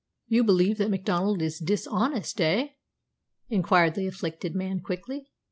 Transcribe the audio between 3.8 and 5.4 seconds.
the afflicted man quickly.